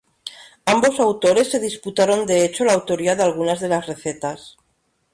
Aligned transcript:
Ambos 0.73 0.99
autores 0.99 1.51
se 1.51 1.59
disputaron 1.59 2.25
de 2.25 2.43
hecho 2.43 2.65
la 2.65 2.73
autoría 2.73 3.15
de 3.15 3.21
algunas 3.21 3.59
de 3.59 3.69
las 3.69 3.85
recetas. 3.85 4.57